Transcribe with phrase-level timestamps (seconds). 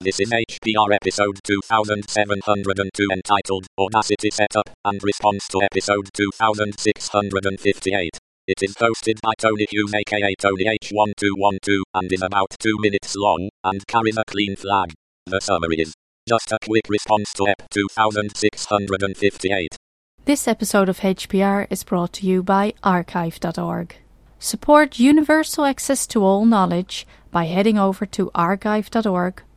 [0.00, 8.16] This is HPR episode 2702 entitled Audacity Setup and Response to episode 2658.
[8.46, 13.48] It is hosted by Tony Hughes aka Tony H1212 and is about 2 minutes long
[13.64, 14.92] and carries a clean flag.
[15.26, 15.94] The summary is
[16.28, 19.76] just a quick response to EP 2658.
[20.26, 23.96] This episode of HPR is brought to you by archive.org.
[24.38, 29.42] Support universal access to all knowledge by heading over to archive.org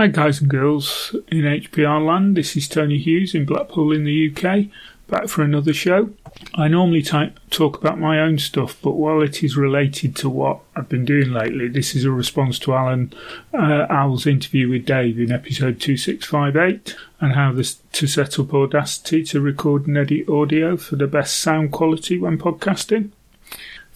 [0.00, 2.34] Hi, guys and girls in HPR land.
[2.34, 4.68] This is Tony Hughes in Blackpool in the UK,
[5.08, 6.08] back for another show.
[6.54, 10.60] I normally t- talk about my own stuff, but while it is related to what
[10.74, 13.12] I've been doing lately, this is a response to Alan
[13.52, 19.22] uh, Al's interview with Dave in episode 2658 and how this, to set up Audacity
[19.24, 23.10] to record and edit audio for the best sound quality when podcasting.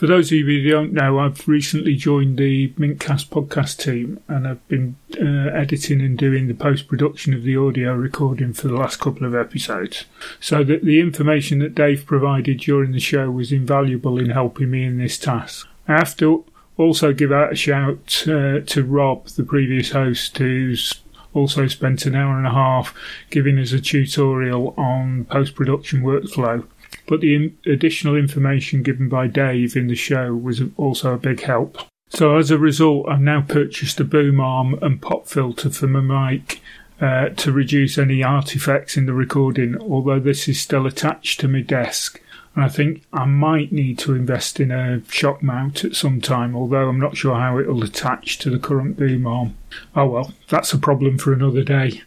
[0.00, 4.48] For those of you who don't know, I've recently joined the mintCast podcast team and
[4.48, 8.76] I've been uh, editing and doing the post production of the audio recording for the
[8.76, 10.06] last couple of episodes.
[10.40, 14.84] So that the information that Dave provided during the show was invaluable in helping me
[14.84, 15.68] in this task.
[15.86, 16.46] I have to
[16.78, 21.02] also give out a shout uh, to Rob, the previous host, who's
[21.34, 22.94] also spent an hour and a half
[23.28, 26.66] giving us a tutorial on post production workflow
[27.06, 31.42] but the in- additional information given by Dave in the show was also a big
[31.42, 31.78] help.
[32.08, 36.00] So as a result, I've now purchased a boom arm and pop filter for my
[36.30, 36.60] mic
[37.00, 41.60] uh, to reduce any artifacts in the recording, although this is still attached to my
[41.60, 42.20] desk.
[42.54, 46.56] And I think I might need to invest in a shock mount at some time,
[46.56, 49.56] although I'm not sure how it'll attach to the current boom arm.
[49.94, 52.02] Oh well, that's a problem for another day.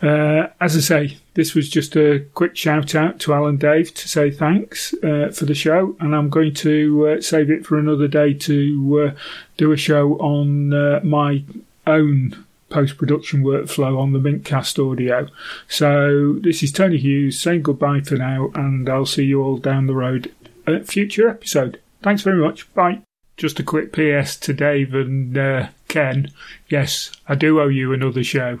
[0.00, 3.92] Uh, as I say, this was just a quick shout out to Al and Dave
[3.94, 7.78] to say thanks uh, for the show, and I'm going to uh, save it for
[7.78, 9.20] another day to uh,
[9.56, 11.42] do a show on uh, my
[11.86, 15.26] own post production workflow on the mintCast audio.
[15.68, 19.86] So this is Tony Hughes saying goodbye for now, and I'll see you all down
[19.86, 20.32] the road
[20.66, 21.80] at future episode.
[22.02, 22.72] Thanks very much.
[22.74, 23.02] Bye.
[23.36, 26.30] Just a quick PS to Dave and uh, Ken.
[26.68, 28.60] Yes, I do owe you another show.